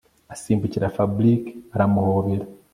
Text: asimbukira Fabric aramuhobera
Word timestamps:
asimbukira 0.33 0.93
Fabric 0.97 1.43
aramuhobera 1.75 2.45